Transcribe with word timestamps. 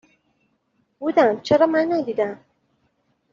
بودم، 0.99 1.39
چرا 1.45 1.65
من 1.67 1.87
ندیدم؟ 1.93 2.39